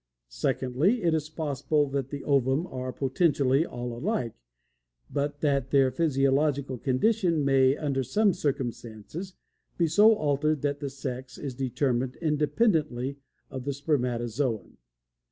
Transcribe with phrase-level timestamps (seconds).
[0.29, 4.33] Secondly, it is possible that the ova are potentially all alike,
[5.11, 9.35] but that their physiological condition may under some circumstances
[9.77, 13.19] be so altered that the sex is determined independently
[13.51, 14.77] of the spermatozoon.